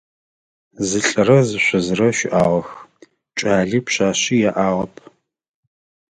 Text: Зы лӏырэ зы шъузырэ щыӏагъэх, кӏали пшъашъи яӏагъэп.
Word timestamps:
Зы 0.87 0.99
лӏырэ 1.07 1.39
зы 1.47 1.59
шъузырэ 1.65 2.09
щыӏагъэх, 2.17 2.67
кӏали 3.37 3.79
пшъашъи 3.85 4.37
яӏагъэп. 4.49 4.93